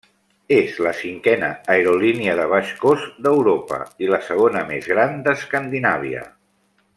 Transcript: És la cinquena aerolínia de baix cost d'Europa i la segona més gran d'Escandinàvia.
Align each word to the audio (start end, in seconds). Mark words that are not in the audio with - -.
És 0.55 0.77
la 0.85 0.93
cinquena 1.01 1.49
aerolínia 1.73 2.33
de 2.39 2.47
baix 2.53 2.71
cost 2.85 3.19
d'Europa 3.27 3.79
i 4.07 4.13
la 4.15 4.21
segona 4.31 4.65
més 4.71 4.89
gran 4.95 5.15
d'Escandinàvia. 5.29 6.27